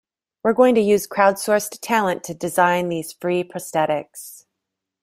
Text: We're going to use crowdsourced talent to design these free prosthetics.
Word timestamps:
We're 0.43 0.53
going 0.53 0.73
to 0.73 0.81
use 0.81 1.05
crowdsourced 1.07 1.77
talent 1.79 2.23
to 2.23 2.33
design 2.33 2.89
these 2.89 3.13
free 3.13 3.43
prosthetics. 3.43 4.45